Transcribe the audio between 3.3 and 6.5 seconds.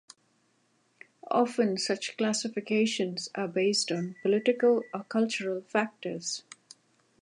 are based on political or cultural factors.